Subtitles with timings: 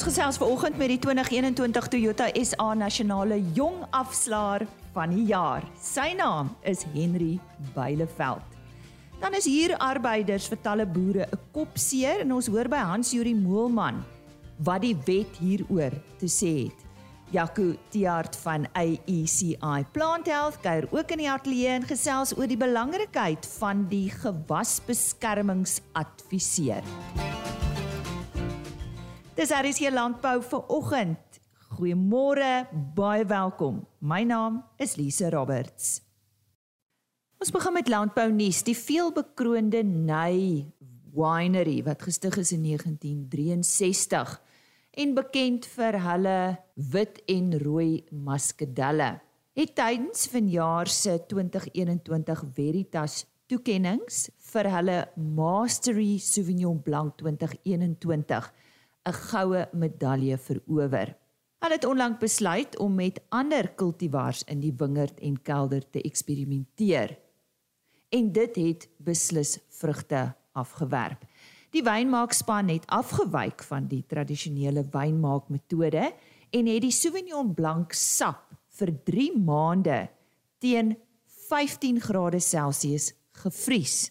[0.00, 5.60] Ons gesels vanoggend met die 2021 Toyota SA Nasionale Jong Afslaer van die jaar.
[5.76, 7.36] Sy naam is Henry
[7.74, 8.40] Byleveld.
[9.20, 13.34] Dan is hier arbeiders vir talle boere 'n kopseer en ons hoor by Hans Juri
[13.34, 14.00] Moelman
[14.64, 16.80] wat die wet hieroor te sê het.
[17.30, 22.56] Jaco Tiaart van AECI Plant Health kuier ook in die ateljee en gesels oor die
[22.56, 26.82] belangrikheid van die gewasbeskermingsadviseur.
[29.40, 31.38] Dis Aries hier landbou vir oggend.
[31.72, 33.78] Goeiemôre, baie welkom.
[34.04, 36.02] My naam is Lise Roberts.
[37.40, 38.60] Ons begin met landbou nuus.
[38.68, 40.68] Die veelbekroonde Ney
[41.16, 44.36] Winery wat gestig is in 1963
[45.00, 46.38] en bekend vir hulle
[46.92, 49.14] wit en rooi muskadelle,
[49.56, 58.52] het tydens vanjaar se 2021 Veritas toekenninge vir hulle Mastery Sauvignon Blanc 2021
[59.10, 61.16] 'n goue medalje verower.
[61.60, 67.18] Hulle het onlangs besluit om met ander kultivars in die wingerd en kelder te eksperimenteer.
[68.08, 71.24] En dit het beslis vrugte afgewerp.
[71.70, 76.12] Die wynmaakspan het afgewyk van die tradisionele wynmaakmetode
[76.50, 80.08] en het die Sauvignon Blanc sap vir 3 maande
[80.58, 80.96] teen
[81.48, 84.10] 15 grade Celsius gevries.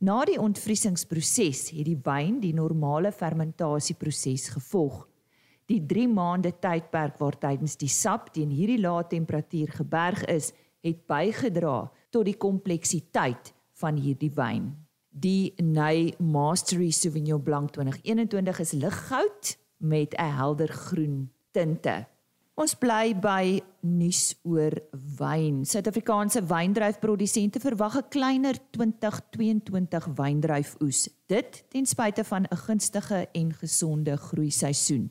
[0.00, 5.02] Na die ontvriesingsproses het die wyn die normale fermentasieproses gevolg.
[5.68, 11.90] Die 3 maande tydperk waartydens die sap teen hierdie lae temperatuur geberg is, het bygedra
[12.08, 14.70] tot die kompleksiteit van hierdie wyn.
[15.12, 19.52] Die Ney Mastery Sauvignon Blanc 2021 is liggoud
[19.84, 22.06] met 'n helder groen tinte.
[22.58, 24.74] Ons bly by nuus oor
[25.18, 25.62] wyn.
[25.64, 31.08] Suid-Afrikaanse wyndryfprodusente verwag 'n kleiner 2022 wyndryfoes.
[31.26, 35.10] Dit ten spyte van 'n gunstige en gesonde groeiseisoen.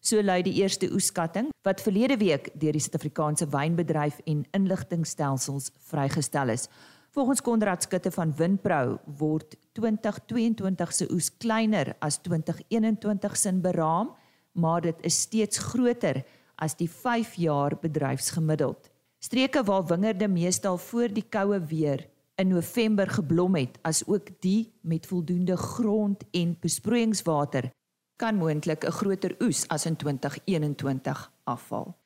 [0.00, 6.48] So lui die eerste oeskatting wat verlede week deur die Suid-Afrikaanse wynbedryf en inligtingstelsels vrygestel
[6.48, 6.68] is.
[7.10, 14.12] Volgens Konrad Skutte van Winpro word 2022 se oes kleiner as 2021 se beraam,
[14.52, 16.24] maar dit is steeds groter
[16.58, 18.90] as die 5 jaar bedryfsgemiddeld.
[19.18, 22.06] Streke waar wingerde meestal voor die koue weer
[22.38, 27.70] in November geblom het, as ook die met voldoende grond en besproeiingswater,
[28.16, 31.96] kan moontlik 'n groter oes as in 2021 afval.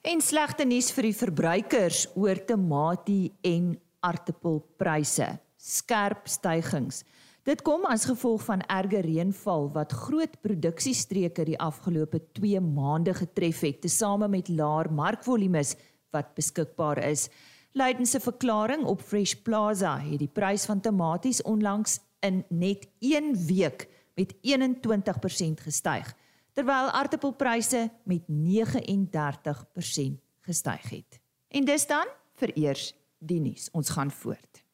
[0.00, 5.38] En slegte nuus vir die verbruikers oor tamatie en aartappelpryse.
[5.56, 7.04] Skerp stygings.
[7.48, 13.62] Dit kom as gevolg van erge reënval wat groot produksiestreke die afgelope 2 maande getref
[13.64, 15.72] het, tesame met laer markvolumes
[16.12, 17.30] wat beskikbaar is.
[17.72, 23.32] Leiden se verklaring op Fresh Plaza het die prys van tomaties onlangs in net 1
[23.46, 23.88] week
[24.20, 26.12] met 21% gestyg,
[26.52, 31.20] terwyl aartappelpryse met 39% gestyg het.
[31.48, 32.04] En dis dan
[32.36, 33.70] vir eers die nuus.
[33.72, 34.64] Ons gaan voort.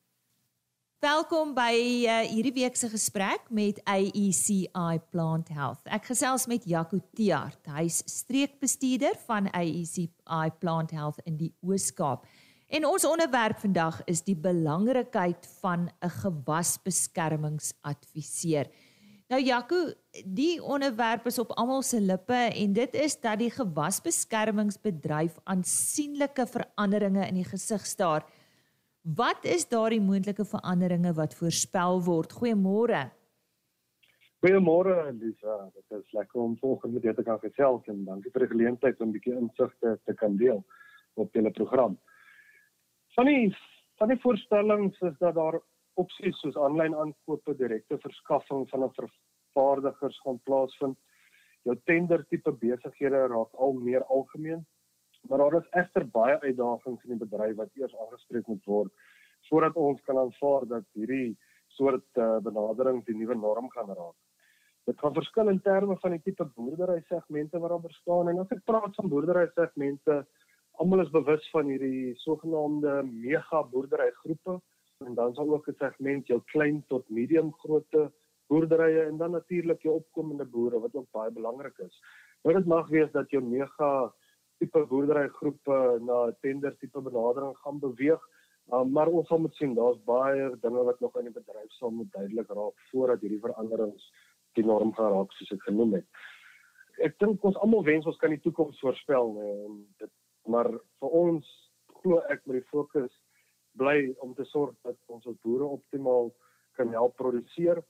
[1.07, 1.77] Welkom by
[2.09, 5.85] uh, hierdie week se gesprek met AECI Plant Health.
[5.93, 7.69] Ek gesels met Jaco Tiaart.
[7.77, 10.09] Hy's streekbestuurder van AECI
[10.59, 12.27] Plant Health in die Oos-Kaap.
[12.67, 18.67] En ons onderwerp vandag is die belangrikheid van 'n gewasbeskermingsadviseur.
[19.31, 19.93] Nou Jaco,
[20.25, 27.27] die onderwerp is op almal se lippe en dit is dat die gewasbeskermingsbedryf aansienlike veranderinge
[27.29, 28.25] in die gesig staar.
[29.15, 32.33] Wat is daardie moontlike veranderinge wat voorspel word?
[32.35, 33.05] Goeiemôre.
[34.43, 35.71] Goeiemôre Lisa.
[35.75, 38.99] Dit is lekker om volgende met jou te kan gesels en dankie vir die geleentheid
[39.01, 40.65] om 'n bietjie insigte te kan deel
[41.15, 41.95] op julle program.
[43.15, 43.55] Van die
[44.03, 45.61] van die voorstellings is dat daar
[45.95, 50.99] opsies soos aanlyn aankope, direkte verskaffing van 'n vervaardigers gaan plaasvind.
[51.63, 54.67] Jou tender tipe besighede raak al meer algemeen
[55.29, 58.93] maar daar is egter baie uitdagings in die bedryf wat eers aangespreek moet word
[59.49, 61.37] voordat ons kan aanvaar dat hierdie
[61.79, 64.17] soort uh, benadering die nuwe norm gaan raak.
[64.87, 68.53] Dit gaan verskil in terme van die tipe boerdery segmente wat daar bestaan en as
[68.55, 70.21] ek praat van boerdery segmente,
[70.83, 74.61] almal is bewus van hierdie sogenaamde mega boerdery groepe
[75.05, 78.11] en dan sal ook 'n segment jou klein tot medium grootte
[78.49, 82.01] boerderye en dan natuurlik jou opkomende boere wat ook baie belangrik is.
[82.45, 84.13] Nou dit mag wees dat jou mega
[84.59, 88.23] tipe boerderygroepe na tender tipe benadering gaan beweeg.
[88.73, 91.93] Um, maar ons sal moet sien, daar's baie dinge wat nog in die bedryf sal
[91.95, 94.09] moet duidelik raak voordat hierdie veranderings
[94.59, 96.09] die norm gaan raak soos ek genoem het.
[97.07, 100.13] Ek dink ons almal wens ons kan die toekoms voorspel en dit
[100.51, 100.71] maar
[101.03, 101.53] vir ons
[102.01, 103.13] glo ek met die fokus
[103.79, 106.33] bly om te sorg dat ons ons boere optimaal
[106.79, 107.83] kan help produseer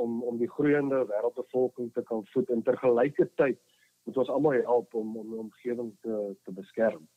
[0.00, 3.60] om om die groeiende wêreldbevolking te kan voed en tergelykertyd
[4.02, 7.08] moet ons almal help om om die omgewing te te beskerm.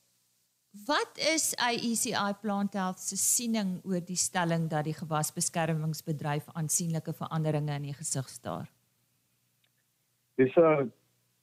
[0.86, 7.78] Wat is IECI Plant Health se siening oor die stelling dat die gewasbeskermingsbedryf aansienlike veranderinge
[7.80, 8.68] in die gesig staar?
[10.36, 10.86] Dis 'n uh,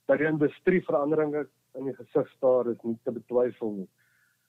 [0.06, 3.89] dat die industrie veranderinge in die gesig staar is nie te betwyfel nie.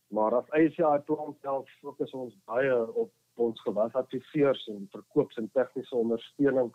[0.07, 5.95] Maar as IECI Plant Health fokus ons baie op ons gewasadviseurs en verkoops en tegniese
[5.95, 6.73] ondersteuning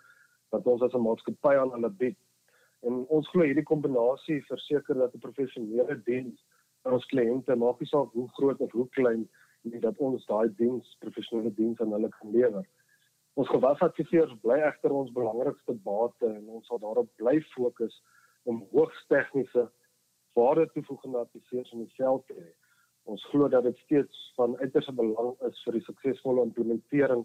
[0.54, 2.18] wat ons as 'n maatskappy aan hulle bied.
[2.86, 6.44] En ons glo hierdie kombinasie verseker dat 'n professionele diens
[6.82, 9.28] aan ons kliënte, maak nie saak hoe groot of hoe klein
[9.62, 12.66] nie, dat ons daai diens, professionele diens aan hulle kan lewer.
[13.34, 18.02] Ons gewasadviseurs bly egter ons belangrikste bate en ons sal daarop bly fokus
[18.50, 19.68] om hoogs tegniese
[20.38, 22.48] waarde toevoegende adviseurs in die veld te hê.
[23.10, 27.24] Ons glo dat dit steeds van uiterste belang is vir die suksesvolle implementering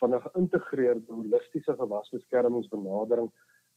[0.00, 3.30] van 'n geïntegreerde holistiese gewasbeskermingsbenadering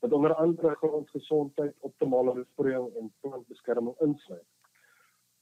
[0.06, 4.46] wat onder andere grondgesondheid, optimale besproeiing en plantbeskerming insluit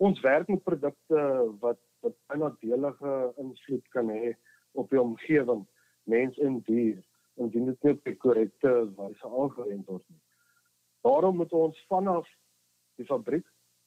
[0.03, 1.23] ons werk met produkte
[1.59, 4.33] wat wat nadelige invloed kan hê
[4.75, 5.61] op die omgewing,
[6.11, 6.97] mens en dier,
[7.39, 10.19] indien dit nie op die korrekte wyse aangewend word nie.
[11.07, 12.27] Daarom moet ons vanaf
[12.99, 13.45] die fabriek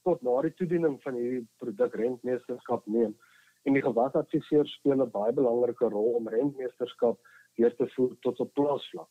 [0.09, 3.13] tot na die toediening van hierdie produk rentmeesterskap neem
[3.69, 7.21] en die gewasadviseur speel 'n baie belangrike rol om rentmeesterskap
[7.61, 9.11] deur te voer tot op plaasvlak.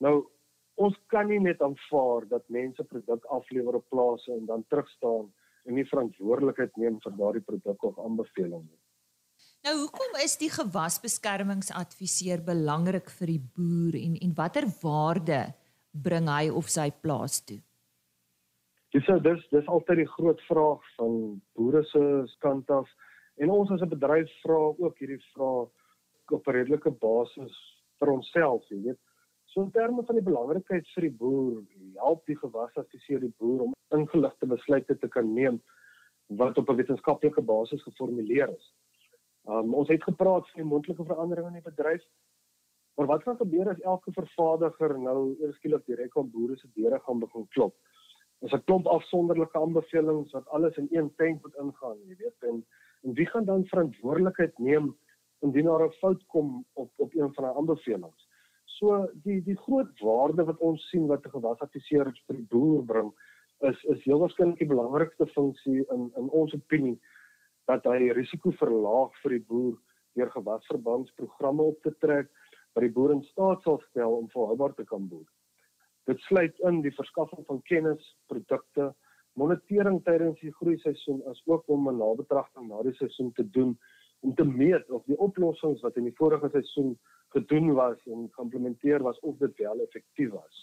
[0.00, 0.24] Nou
[0.74, 5.28] ons kan nie net aanvaar dat mense produk aflewer op plase en dan terugstaan
[5.64, 8.80] en nie verantwoordelikheid neem vir daardie produk of aanbeveling nie.
[9.64, 15.38] Nou hoekom is die gewasbeskermingsadviseur belangrik vir die boer en en watter waarde
[16.04, 17.62] bring hy of sy plaas toe?
[18.94, 21.16] Dis dis dis altyd die groot vraag van
[21.56, 22.02] boere se
[22.44, 22.90] kant af
[23.40, 25.72] en ons as 'n bedryf vra ook hierdie vraag
[26.36, 27.56] op 'n redelike basis
[27.98, 29.00] vir onsself, jy weet.
[29.54, 31.58] So in terme van die belangrikheid vir die boer,
[32.02, 35.60] help die gewasadviseur die boer om ingeligte besluite te kan neem
[36.40, 38.72] wat op 'n wetenskaplike basis geformuleer is.
[39.46, 42.02] Um, ons het gepraat van die moontlike veranderinge in die bedryf.
[42.96, 47.22] Maar wat gaan gebeur as elke vervaardiger nou eerskielik direk op boere se deure gaan
[47.22, 47.76] begin klop?
[48.40, 52.66] Het 'n klomp afsonderlike aanbevelings wat alles in een tank moet ingaan, jy weet, en,
[53.02, 54.96] en wie gaan dan verantwoordelikheid neem
[55.40, 58.23] indien daar 'n fout kom op op een van daai aanbevelings?
[58.78, 63.12] So die die groot waarde wat ons sien wat 'n gewasadviseur vir die boer bring,
[63.60, 66.98] is is heel waarskynlik die belangrikste funksie in in ons opinie
[67.70, 69.76] dat hy risiko verlaag vir die boer
[70.18, 72.28] deur gewasverbandsprogramme op te trek
[72.74, 75.26] wat die boer in staat sal stel om volhoubaar te kan boer.
[76.06, 78.92] Dit sluit in die verskaffing van kennis, produkte,
[79.40, 83.78] monitering tydens die groeiseisoen as ook om 'n nabetragting na die seisoen te doen
[84.20, 86.98] om te meet of die oplossings wat in die vorige seisoen
[87.34, 90.62] gedoen was en geïmplementeer was of dit wel effektief was.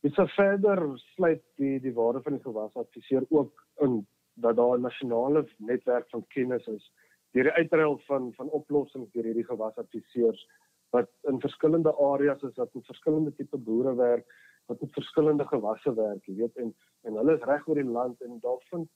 [0.00, 0.82] Dit sou verder
[1.14, 4.00] sluit die die waarde van die gewasadviseur ook in
[4.34, 6.92] dat daar 'n nasionale netwerk van kennis is
[7.32, 10.46] deur die uitruil van van oplossings deur hierdie gewasadviseurs
[10.90, 14.26] wat in verskillende areas is wat met verskillende tipe boere werk
[14.66, 18.20] wat met verskillende gewasse werk jy weet en en hulle is reg oor die land
[18.20, 18.90] en daar vind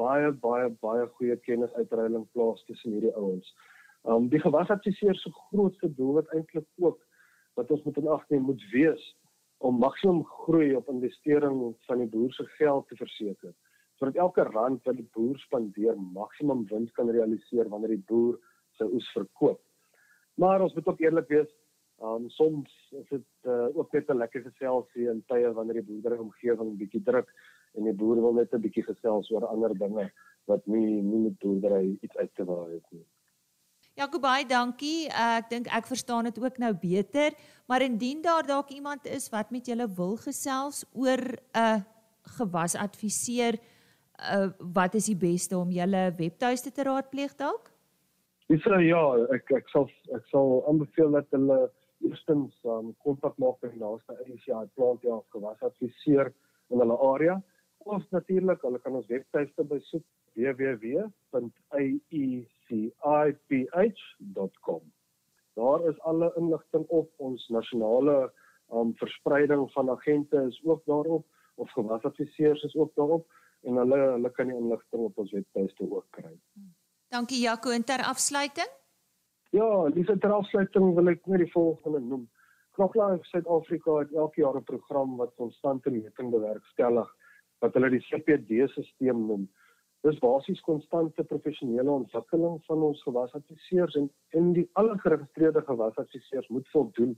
[0.00, 3.52] baie baie baie goeie kennis uitruiling plaas tussen hierdie ouens.
[4.06, 7.00] Um die gewasadviseur se grootste doel wat eintlik ook
[7.58, 9.06] wat ons moet in ag neem moet wees
[9.58, 13.54] om maksimum groei op investering van die boer se geld te verseker
[13.98, 18.36] sodat elke rand wat die boer spandeer maksimum wins kan realiseer wanneer die boer
[18.76, 19.62] sy oes verkoop.
[20.36, 21.48] Maar ons moet ook eerlik wees,
[22.04, 26.18] um, soms is dit uh, ook net 'n lekker geselsie in tye wanneer die boerdery
[26.20, 27.32] omgewing bietjie druk
[27.74, 30.10] en die boer wil net 'n bietjie gesels oor ander dinge
[30.44, 33.06] wat nie nie met boerdery iets uit te waai het nie.
[33.96, 35.06] Jaco baie dankie.
[35.08, 37.32] Uh, ek dink ek verstaan dit ook nou beter,
[37.64, 41.80] maar indien daar dalk iemand is wat met julle wil gesels oor 'n uh,
[42.36, 47.72] gewasadviseur, uh, wat is die beste om julle webtuiste te raadpleeg dalk?
[48.52, 49.00] Dis uh, ja,
[49.32, 51.72] ek ek sal ek sal aanbeveel dat hulle
[52.04, 56.34] eerstens um, kontak maak met die naaste ACI plant ja gewasadviseur
[56.68, 57.40] in hulle area.
[57.78, 60.04] Of natuurlik, hulle kan ons webtuiste besoek
[62.68, 64.92] www.aeciph.com.
[65.54, 68.32] Daar is alle inligting op ons nasionale
[68.72, 73.26] um, verspreiding van agente is ook daarop of gewasadviseurs is ook daarop
[73.62, 76.38] en hulle hulle kan die inligting op ons webtuiste ook kry.
[77.08, 78.68] Dankie Jaco en ter afsluiting.
[79.50, 82.26] Ja, dis ter afsluiting wil ek net die volgende noem.
[82.76, 87.14] Knoklaan Suid-Afrika het elke jaar 'n program wat konstante meting bewerkstellig
[87.58, 89.48] wat hulle die CPD-stelsel noem.
[90.06, 94.10] Dis basies konstante professionele ontwikkeling van ons gewasadviseurs en
[94.40, 97.16] in die alle geregistreerde gewasadviseurs moet voldoen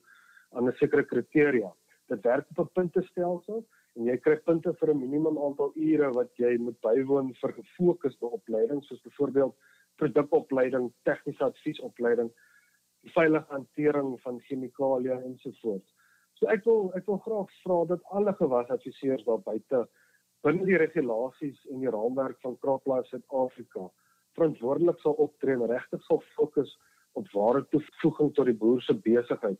[0.57, 1.73] aan 'n sekere kriteria
[2.09, 3.66] dit werk op 'n puntestelsel
[3.97, 8.26] en jy kry punte vir 'n minimum aantal ure wat jy moet bywoon vir gefokusde
[8.26, 9.54] opleiding soos byvoorbeeld
[9.97, 12.30] produkopleiding, tegniese adviesopleiding,
[13.14, 15.95] veilige hantering van chemikalieë ensovoorts.
[16.35, 19.88] So ek wil ek wil graag vra dat alle gewasadviseurs daar buite
[20.47, 23.88] binne die regulasies en die raamwerk van CropLife Suid-Afrika
[24.38, 26.71] verantwoordelik sal optree en regtig sal fokus
[27.18, 29.59] op ware toevoeging tot die boer se besigheid.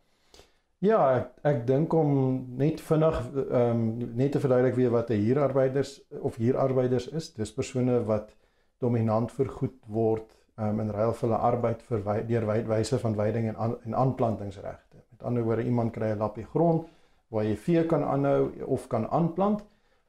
[0.84, 2.15] Ja, ek, ek dink om
[2.60, 3.86] net vinnig ehm um,
[4.20, 7.34] net te verduidelik weer wat 'n huurarbeiders of huurarbeiders is.
[7.34, 8.36] Dis persone wat
[8.79, 13.55] dominant vergoed word um, in ruil vir hulle arbeid vir deur wyse van veiding en
[13.55, 14.98] an, en aanplantingsregte.
[15.12, 16.88] Met ander woorde, iemand kry 'n lappie grond
[17.36, 19.63] waar jy vee kan aanhou of kan aanplant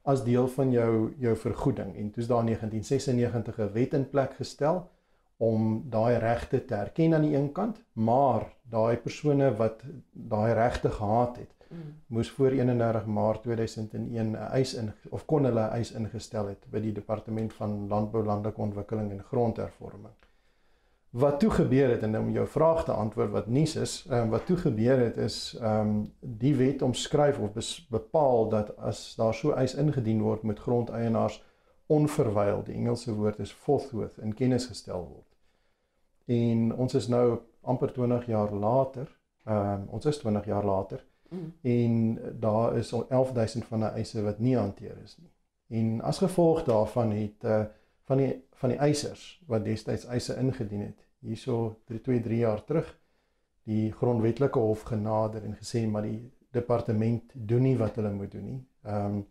[0.07, 4.85] as deel van jou jou vergoeding en toe's daar 1996 'n wet in plek gestel
[5.37, 10.91] om daai regte te erken aan die een kant maar daai persone wat daai regte
[10.91, 11.95] gehad het mm.
[12.07, 16.71] moes voor 31 Maart 2001 'n eis in of kon hulle 'n eis ingestel het
[16.71, 20.15] by die departement van landbou landelike ontwikkeling en grondhervorming
[21.17, 24.47] wat toe gebeur het en om jou vraag te antwoord wat nuus is, um, wat
[24.47, 27.53] toe gebeur het is ehm um, die wet omskryf of
[27.89, 31.45] bepaal dat as daar so eis ingedien word met grondeienaars
[31.87, 35.33] onverwyld, die Engelse woord is forthwith in kennis gestel word.
[36.25, 39.09] En ons is nou amper 20 jaar later,
[39.45, 41.53] ehm um, ons is 20 jaar later mm.
[41.63, 45.33] en daar is al 11000 van die eise wat nie hanteer is nie.
[45.81, 47.65] En as gevolg daarvan het uh,
[48.05, 52.65] van die van die eisers wat destyds eise ingedien het hierso 3 2 3 jaar
[52.65, 52.99] terug
[53.67, 56.21] die grondwetlike hof genader en gesê maar die
[56.51, 58.61] departement doen nie wat hulle moet doen nie.
[58.85, 59.25] Ehm um,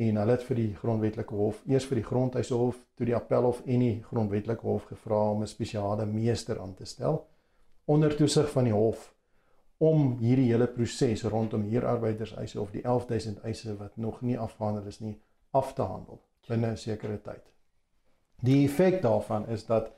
[0.00, 3.58] en hulle het vir die grondwetlike hof, eers vir die grondhuise hof, toe die appelhof
[3.66, 7.26] en die grondwetlike hof gevra om 'n spesiale meester aan te stel
[7.84, 9.14] onder toesig van die hof
[9.78, 14.86] om hierdie hele proses rondom huurarbeiders eise of die 11000 eise wat nog nie afgehandel
[14.86, 15.14] is nie
[15.50, 17.42] af te handel binne 'n sekere tyd.
[18.42, 19.90] Die effek daarvan is dat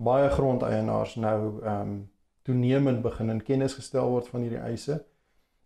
[0.00, 2.00] baie grondeienaars nou ehm um,
[2.42, 5.02] toenemend begin in kennis gestel word van hierdie eise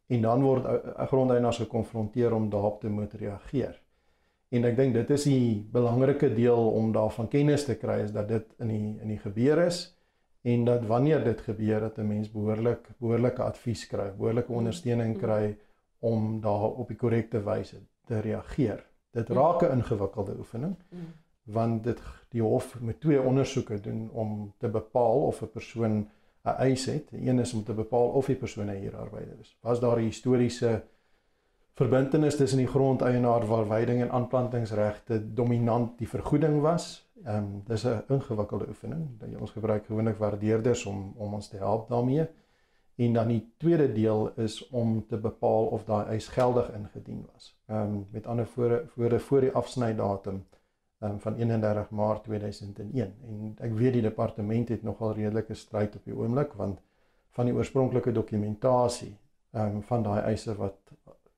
[0.07, 0.67] en dan word
[1.09, 3.77] grondeienaars gekonfronteer om daarop te moet reageer.
[4.55, 8.29] En ek dink dit is die belangrike deel om daarvan kennis te kry is dat
[8.29, 9.85] dit in die in die gebeur is
[10.45, 14.59] en dat wanneer dit gebeur dat 'n mens behoorlik behoorlike advies kry, behoorlike mm.
[14.59, 15.21] ondersteuning mm.
[15.21, 15.57] kry
[15.99, 18.85] om daar op die korrekte wyse te reageer.
[19.11, 19.37] Dit mm.
[19.37, 20.77] raak 'n ingewikkelde oefening
[21.45, 26.09] want dit die hof moet twee ondersoeke doen om te bepaal of 'n persoon
[26.45, 27.13] 'n eis het.
[27.13, 29.57] Een is om te bepaal of die persoon 'n huurarbeider is.
[29.61, 30.83] Was daar 'n historiese
[31.73, 37.11] verbintenis tussen die grondeienaar waar veiding en aanplantingsregte dominant die vergoeding was?
[37.25, 39.09] Ehm um, dis 'n ingewikkelde oefening.
[39.19, 42.27] Dat ons gebruik gewoonlik waardeerders om om ons te help daarmee.
[42.95, 47.59] En dan die tweede deel is om te bepaal of daai eis geldig ingedien was.
[47.67, 50.45] Ehm um, met ander woorde voor voor die afsnydatum
[51.05, 56.05] um, van 31 Maart 2001 en ek weet die departement het nogal redelike stryd op
[56.05, 56.81] die oomblik want
[57.37, 59.13] van die oorspronklike dokumentasie
[59.53, 60.79] um, van daai eise wat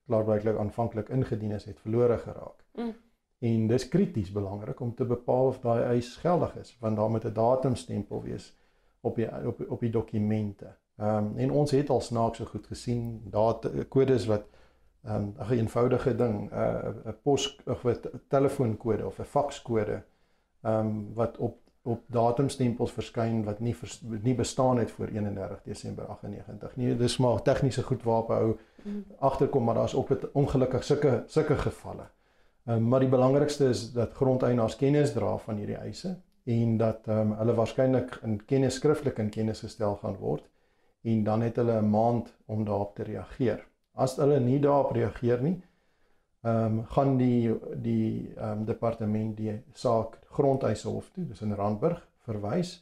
[0.07, 2.63] klaarblyklik aanvanklik ingedien is het verlore geraak.
[2.79, 2.93] Mm.
[3.39, 7.25] En dis krities belangrik om te bepaal of daai eis geldig is want daar moet
[7.25, 8.53] 'n datumstempel wees
[9.01, 10.75] op die op op die dokumente.
[10.97, 14.45] Ehm um, en ons het al snaakse goed gesien, data kodes wat
[15.03, 20.03] um, 'n eenvoudige ding, 'n uh, 'n pos of 'n telefoonkode of 'n fakskode
[20.61, 25.61] ehm um, wat op op datumstempels verskyn wat nie vers, nie bestaan het voor 31
[25.63, 26.95] Desember 98 nie.
[26.99, 28.57] Dis maar tegniese goed waarop hou
[29.19, 32.09] agterkom, maar daar's op het ongelukkig sulke sulke gevalle.
[32.65, 37.07] Ehm um, maar die belangrikste is dat grondeienaars kennis dra van hierdie eise en dat
[37.07, 40.49] ehm um, hulle waarskynlik in kennis skriftelik in kennis gestel gaan word
[41.03, 43.67] en dan het hulle 'n maand om daarop te reageer.
[43.97, 45.57] As hulle nie daarop reageer nie,
[46.45, 51.55] ehm um, gaan die die ehm um, departement die saak grondeise hof toe, dis in
[51.57, 52.77] Randburg verwys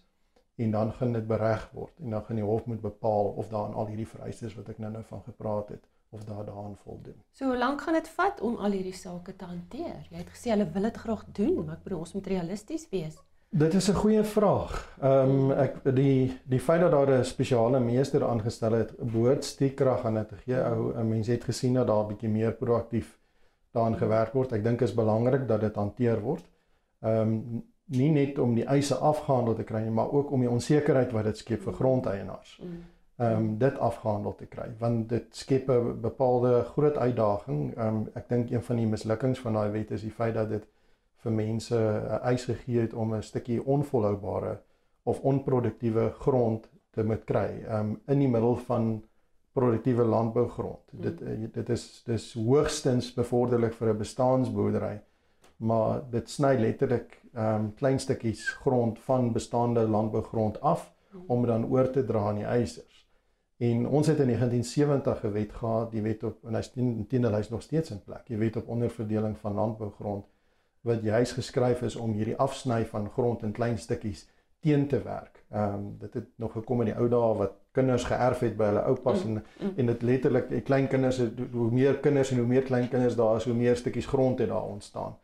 [0.55, 3.67] en dan gaan dit bereg word en dan gaan die hof moet bepaal of daar
[3.67, 7.17] aan al hierdie vereistes wat ek nou-nou van gepraat het of daar daaraan voldoen.
[7.31, 10.07] So hoe lank gaan dit vat om al hierdie sake te hanteer?
[10.09, 13.17] Jy het gesê hulle wil dit graag doen, maar ek bedoel ons moet realisties wees.
[13.49, 14.97] Dit is 'n goeie vraag.
[15.01, 20.05] Ehm um, ek die die feit dat daar 'n spesiale meester aangestel het, behoort stiekrag
[20.05, 20.63] aan dit te gee.
[20.63, 23.19] Ou mense het gesien dat daar 'n bietjie meer proaktief
[23.71, 24.51] daaraan gewerk word.
[24.51, 26.43] Ek dink is belangrik dat dit hanteer word.
[27.01, 30.49] Ehm um, nie net om die eise afgehandel te kry nie, maar ook om die
[30.49, 32.61] onsekerheid wat dit skep vir grondeienaars.
[33.17, 37.77] Ehm um, dit afgehandel te kry, want dit skep 'n bepaalde groot uitdaging.
[37.77, 40.49] Ehm um, ek dink een van die mislukkings van daai wet is die feit dat
[40.49, 40.67] dit
[41.25, 44.59] vir mense 'n eis gegee het om 'n stukkie onvolhoubare
[45.03, 49.03] of onproduktiewe grond te moet kry um, in die middel van
[49.53, 50.91] produktiewe landbougrond.
[50.91, 51.01] Mm.
[51.01, 55.01] Dit eh, dit is dis hoogstens bevorderlik vir 'n bestaansboerdery,
[55.57, 61.23] maar dit sny letterlik um klein stukkies grond van bestaande landbougrond af mm.
[61.27, 63.07] om dan oor te dra aan die eisers.
[63.57, 67.49] En ons het in 1970 gewet gehad, die wet op en hy's teen teen hy's
[67.49, 68.27] nog steeds in plek.
[68.27, 70.25] Jy weet op onderverdeling van landbougrond
[70.85, 74.27] wat juis geskryf is om hierdie afsny van grond in klein stukkies
[74.65, 75.43] teen te werk.
[75.51, 78.69] Ehm um, dit het nog gekom in die ou dae wat kinders geërf het by
[78.69, 79.73] hulle oupas mm, en mm.
[79.81, 83.37] en dit letterlik die klein kinders hoe meer kinders en hoe meer klein kinders daar
[83.41, 85.17] is hoe meer stukkies grond het daar ontstaan.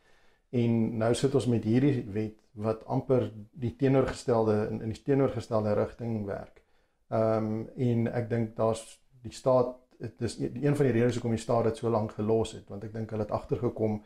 [0.49, 5.73] En nou sit ons met hierdie wet wat amper die teenoorgestelde in in die teenoorgestelde
[5.73, 6.63] rigting werk.
[7.09, 8.85] Ehm um, en ek dink daar's
[9.21, 12.55] die staat dit is een van die redes hoekom die staat dit so lank gelos
[12.57, 14.01] het want ek dink hulle het agtergekom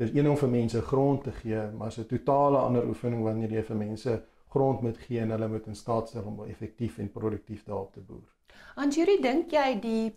[0.00, 3.52] dis een om vir mense grond te gee, maar is 'n totale ander oefening wanneer
[3.52, 7.10] jy vir mense grond moet gee en hulle moet in staat stel om effektief en
[7.12, 8.28] produktief daarop te boer.
[8.74, 10.12] Anjuri, dink jy die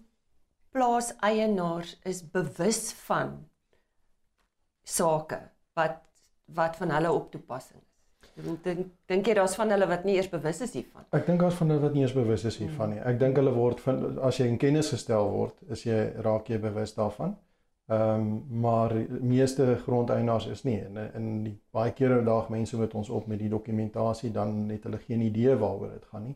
[0.75, 3.45] plaas eienaars is bewus van
[4.83, 5.39] sake
[5.73, 6.01] wat
[6.55, 7.95] wat van hulle op toepassing is?
[8.63, 11.05] Dink dink jy daar's van hulle wat nie eers bewus is hiervan?
[11.15, 12.99] Ek dink daar's van hulle wat nie eers bewus is hiervan nie.
[12.99, 16.59] Ek dink hulle word van as jy in kennis gestel word, is jy raak jy
[16.61, 17.37] bewus daarvan.
[17.87, 22.93] Ehm um, maar meeste grondeienaars is nie en in die baie kere daag mense met
[22.93, 26.35] ons op met die dokumentasie dan het hulle geen idee waaroor dit gaan nie.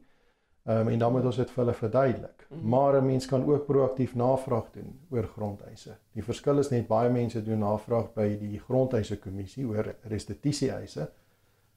[0.63, 2.45] Ehm um, en dan moet ons dit vir hulle verduidelik.
[2.49, 2.69] Mm -hmm.
[2.69, 5.97] Maar 'n mens kan ook proaktief navraag doen oor grondeise.
[6.11, 11.09] Die verskil is net baie mense doen navraag by die grondeise kommissie oor restituisie eise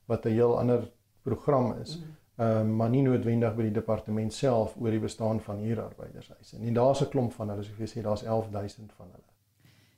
[0.04, 0.90] wat 'n heel ander
[1.22, 1.96] program is.
[1.96, 2.16] Mm -hmm.
[2.36, 6.56] Ehm um, maar nie noodwendig by die departement self oor die bestaan van huurarbeiders eise.
[6.56, 9.31] En daar's 'n klomp van hulle, soos jy sê, daar's 11000 van hulle.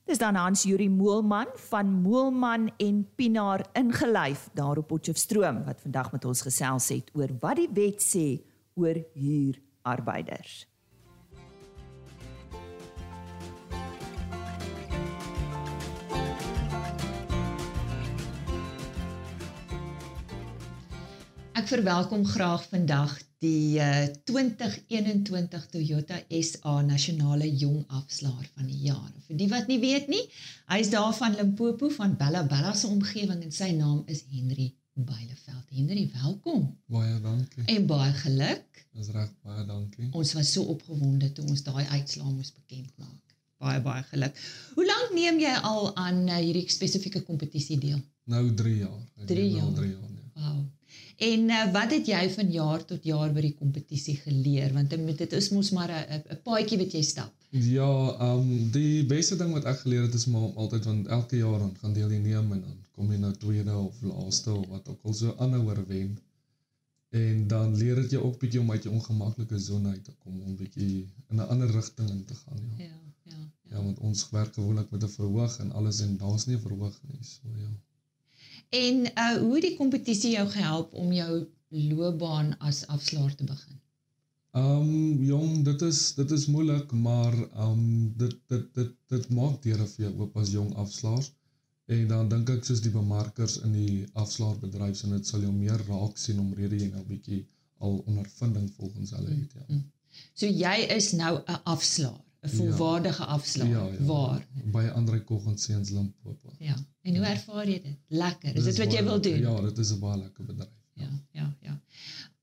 [0.05, 6.11] Dis dan Hans Juri Moelman van Moelman en Pinaar ingelyf daar op Potchefstroom wat vandag
[6.12, 8.27] met ons gesels het oor wat die wet sê
[8.77, 10.67] oor huurarbeiders.
[21.57, 29.11] Ek verwelkom graag vandag die uh, 2021 Toyota SA nasionale jong afslaer van die jaar.
[29.26, 30.22] Vir die wat nie weet nie,
[30.72, 34.70] hy is daar van Limpopo van Bella Bella se omgewing en sy naam is Henry
[34.94, 35.66] Beileveld.
[35.74, 36.68] Henry, welkom.
[36.87, 37.66] Baie dankie.
[37.74, 38.85] En baie geluk.
[38.94, 40.09] Dis reg, baie dankie.
[40.14, 43.37] Ons was so opgewonde toe ons daai uitslaa moes bekend maak.
[43.64, 44.38] Baie baie geluk.
[44.78, 48.00] Hoe lank neem jy al aan uh, hierdie spesifieke kompetisie deel?
[48.30, 49.00] Nou 3 jaar.
[49.26, 49.72] 3 jaar.
[49.76, 50.13] 3 jaar.
[51.16, 51.27] Ja.
[51.27, 54.72] En uh, wat het jy van jaar tot jaar by die kompetisie geleer?
[54.72, 57.33] Want dit is mos maar 'n 'n paadjie wat jy stap.
[57.50, 61.37] Ja, ehm um, die beste ding wat ek geleer het is maar altyd want elke
[61.37, 64.88] jaar dan gaan deel neem en dan kom jy nou tweede of laaste of wat
[64.88, 66.18] ook al so aanhouer wen.
[67.09, 70.40] En dan leer dit jou ook bietjie om uit jou ongemaklike sone uit te kom
[70.40, 72.85] om bietjie in 'n ander rigting in te gaan, ja.
[72.85, 73.38] Ja, ja.
[73.70, 77.00] Ja, want ons werk gewoonlik met 'n verhoog en alles en daar's nie 'n verhoog
[77.03, 77.70] nie, so ja.
[78.75, 83.81] En uh hoe die kompetisie jou gehelp om jou loopbaan as afslaer te begin?
[84.55, 87.35] Um jong, dit is dit is moeilik, maar
[87.69, 91.31] um dit dit dit dit maak deure vir jou oop as jong afslaer.
[91.95, 95.83] En dan dink ek soos die bemarkers in die afslaerbedryf en dit sal jou meer
[95.89, 97.43] raak sien omrede jy nou bietjie
[97.85, 99.67] al ondervinding volgens hulle het, ja.
[99.69, 99.83] Mm.
[100.39, 102.23] So jy is nou 'n afslaer.
[102.44, 102.57] 'n ja.
[102.57, 103.28] volwaardige ja.
[103.28, 103.68] afslag.
[103.68, 104.04] Ja, ja.
[104.04, 104.46] Waar?
[104.72, 106.52] By Andre Koggend se in Limpopo.
[106.59, 106.76] Ja.
[107.02, 107.98] En hoe ervaar jy dit?
[108.09, 108.57] Lekker.
[108.57, 109.38] Is dit wat jy wil doen?
[109.38, 110.76] Ja, dit is 'n baie lekker bedryf.
[110.92, 111.80] Ja, ja, ja.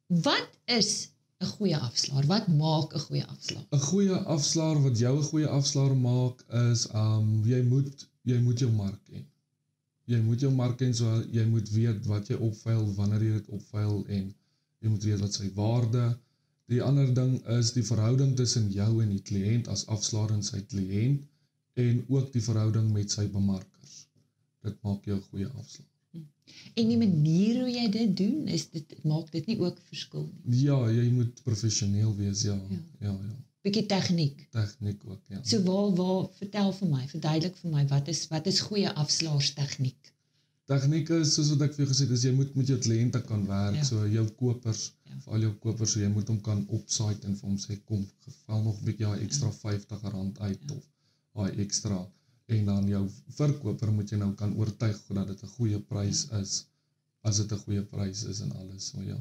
[0.05, 1.09] Wat is
[1.39, 2.25] 'n goeie afslaer?
[2.25, 3.65] Wat maak 'n goeie afslaer?
[3.69, 8.59] 'n Goeie afslaer wat jou 'n goeie afslaer maak is um jy moet jy moet
[8.59, 9.25] jou mark ken.
[10.05, 13.49] jy moet jou mark ken so jy moet weet wat jy opveil, wanneer jy dit
[13.49, 14.33] opveil en
[14.79, 16.17] jy moet weet wat sy waarde.
[16.71, 20.61] Die ander ding is die verhouding tussen jou en die kliënt as afslaer en sy
[20.73, 21.25] kliënt
[21.83, 23.95] en ook die verhouding met sy bemarkers.
[24.63, 25.89] Dit maak jou 'n goeie afslaer.
[26.79, 30.63] En die manier hoe jy dit doen, is dit maak dit nie ook verskil nie.
[30.63, 32.55] Ja, jy moet professioneel wees, ja.
[32.55, 33.11] Ja, ja.
[33.11, 33.37] ja.
[33.67, 34.47] Bietjie tegniek.
[34.51, 35.43] Tegniek ook, ja.
[35.43, 39.99] So waar waar vertel vir my, verduidelik vir my wat is wat is goeie afslaerstegniek?
[40.01, 40.11] Tegniek
[40.71, 43.45] is soos wat ek vir jou gesê het, is jy moet met jou kliënte kan
[43.47, 43.83] werk, Ja.
[43.83, 45.17] so jou kopers, Ja.
[45.25, 48.05] vir al jou kopers, so jy moet hom kan opsite en vir hom sê kom,
[48.25, 50.75] geval nog 'n bietjie daai ekstra R50 uit Ja.
[50.75, 50.83] of
[51.35, 52.07] daai ekstra
[52.47, 56.39] en dan jou verkoper moet jy nou kan oortuig dat dit 'n goeie prys Ja.
[56.39, 56.65] is
[57.23, 59.17] as dit 'n goeie prys is en alles so ja.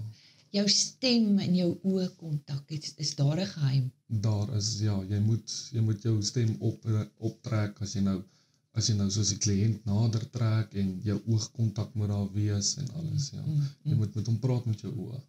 [0.52, 3.92] Jou stem en jou oë kontak, is, is daar 'n geheim?
[4.08, 6.84] Daar is ja, jy moet jy moet jou stem op
[7.18, 8.22] optrek as jy nou
[8.78, 12.90] as jy nou soos die kliënt nader trek en jou oogkontak moet daar wees en
[13.00, 13.42] alles ja.
[13.42, 15.20] Mm, Jy moet met hom praat met jou oë.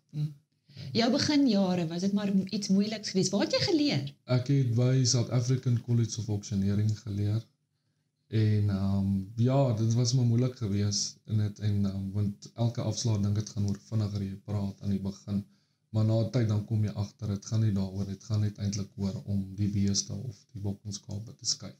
[0.96, 3.32] Jou beginjare, was dit maar iets moeiliks geweest?
[3.34, 4.04] Waar het jy geleer?
[4.38, 7.42] Ek het by South African College of Auctioneering geleer.
[8.32, 12.82] En ehm um, ja, dit was maar moeilik geweest in dit en um, want elke
[12.82, 15.42] afslag dink dit gaan oor vinniger jy praat aan die begin.
[15.92, 18.58] Maar na 'n tyd dan kom jy agter dit gaan nie daaroor, dit gaan net
[18.58, 21.80] eintlik oor om die beeste of die bokkenskape te skuif.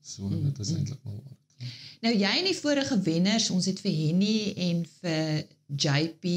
[0.00, 1.70] So dit is eintlik maar waar.
[2.04, 4.36] Nou jy en die vorige wenners, ons het vir Henny
[4.68, 5.46] en vir
[5.86, 6.34] JP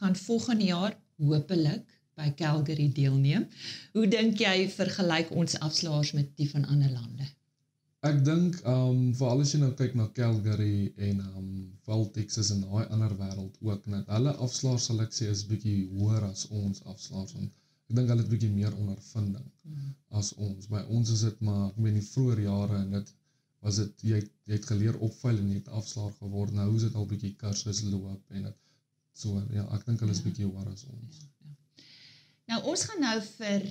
[0.00, 1.84] gaan volgende jaar hopelik
[2.18, 3.46] by Calgary deelneem.
[3.92, 7.28] Hoe dink jy vergelyk ons afslaers met die van ander lande?
[8.02, 11.50] Ek dink ehm um, veral as jy nou kyk na Calgary en ehm um,
[11.86, 14.08] Val Texas en daai ander wêreld ook net.
[14.10, 17.52] Hulle afslaers sal ek sê is bietjie hoër as ons afslaers want
[17.92, 19.90] ek dink hulle het bietjie meer ondervinding Mm.
[20.18, 20.66] as ons.
[20.66, 23.12] By ons is dit maar ek meen die vroeë jare en dit
[23.62, 26.52] was dit jy het, jy het geleer opvuil en jy het afslaer geword.
[26.56, 28.56] Nou is dit al bietjie kursus loop en dit
[29.14, 30.24] so ja, ek dink hulle is Ja.
[30.24, 31.20] bietjie hoër as ons.
[32.48, 33.68] Nou ons gaan nou vir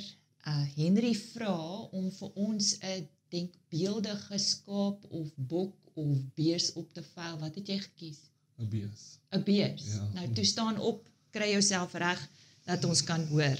[0.47, 1.55] uh Henry vra
[1.91, 7.37] om vir ons 'n denkbeeldige skaap of bok of bees op te veil.
[7.39, 8.19] Wat het jy gekies?
[8.59, 9.17] 'n Bees.
[9.33, 9.85] 'n Bees.
[9.93, 10.09] Ja.
[10.13, 12.29] Nou toe staan op, kry jouself reg
[12.65, 13.59] dat ons kan hoor.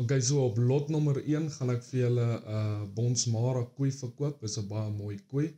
[0.00, 4.36] Okay, so op lot nommer 1 gaan ek vir julle 'n uh, Bonsmara koei verkoop.
[4.44, 5.48] Dis 'n baie mooi koei.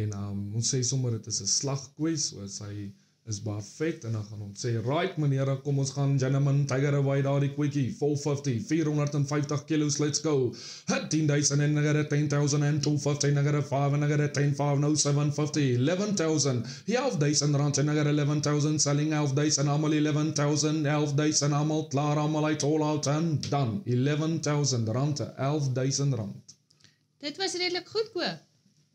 [0.00, 2.92] En um, ons sê sommer dit is 'n slagkoei, so sy
[3.28, 3.42] is
[3.76, 7.54] vet en dan gaan ons sê, "Right meneere, kom ons gaan gentlemen, tiger away daardie
[7.54, 10.54] koetjie, 450, 450 kilos, let's go.
[10.86, 15.76] Hit 10000 en nagere 10000 en 250 nagere 5 en nagere 10 5 no 750,
[15.78, 16.64] 11000.
[16.86, 22.82] 11000 rand en nagere 11000 selling 11000 almal 11000, 11000 almal klaar almal uit all
[22.82, 23.80] out and done.
[23.84, 26.56] 11000 rand, 11000 rand.
[27.20, 28.38] Dit was redelik goedkoop.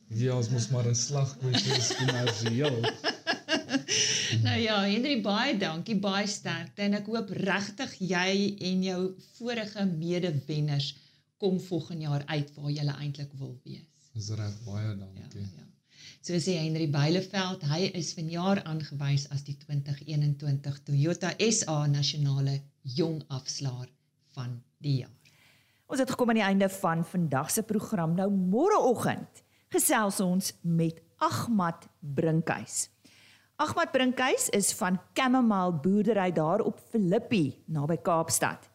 [0.08, 2.80] Ja, ons moet maar 'n slagkoei wees kommersieel.
[4.46, 8.34] Nou ja, Henry baie dankie, baie sterkte en ek hoop regtig jy
[8.72, 9.02] en jou
[9.38, 10.94] vorige medewenners
[11.42, 13.88] kom volgende jaar uit waar jy eintlik wil wees.
[14.14, 15.42] Dis reg, baie Ja, dankie.
[15.42, 15.70] ja.
[16.24, 22.62] So sê Henry Beileveld, hy is vanjaar aangewys as die 2021 Toyota SA nasionale
[22.96, 23.90] jong afslaer
[24.32, 25.12] van die jaar.
[25.92, 28.16] Ons het gekom aan die einde van vandag se program.
[28.16, 32.93] Nou môreoggend gesels ons met Agmat Brinkhuis.
[33.62, 38.66] Agmat Brinkhuis is van Chamomile boerdery daar op Filippi naby Kaapstad.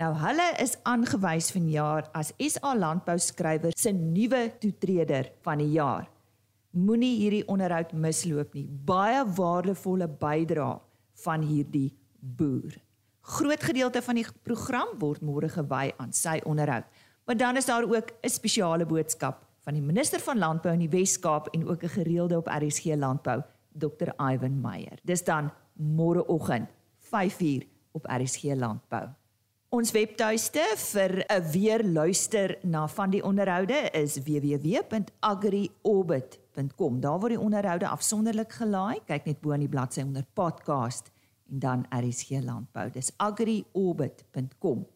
[0.00, 6.08] Nou hulle is aangewys vanjaar as SA Landbou skrywer se nuwe toetreder van die jaar.
[6.72, 8.64] Moenie hierdie onderhoud misloop nie.
[8.64, 10.80] Baie waardevolle bydrae
[11.26, 12.80] van hierdie boer.
[13.36, 16.88] Groot gedeelte van die program word môre gewy aan sy onderhoud.
[17.28, 20.98] Maar dan is daar ook 'n spesiale boodskap van die minister van Landbou in die
[20.98, 24.12] Wes-Kaap en ook 'n gereelde op RSG Landbou, Dr.
[24.18, 24.98] Ivan Meyer.
[25.02, 26.68] Dis dan môreoggend
[27.12, 29.08] 5uur op RSG Landbou.
[29.72, 37.00] Ons webtuiste vir 'n weer luister na van die onderhoude is www.agriorbit.com.
[37.00, 39.00] Daar word die onderhoude afsonderlik gelaai.
[39.06, 41.10] Kyk net bo aan die bladsy onder podcast
[41.50, 42.90] en dan RSG Landbou.
[42.90, 44.86] Dis agriorbit.com.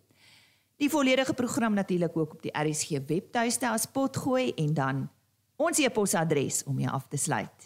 [0.76, 5.08] Die volledige program natuurlik ook op die RSG webtuiste as potgooi en dan
[5.56, 7.65] ons e-posadres om jou af te sluit.